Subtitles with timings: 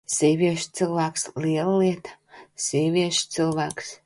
[0.11, 1.27] Sievieša cilvēks!
[1.45, 2.17] Liela lieta:
[2.69, 3.99] sievieša cilvēks!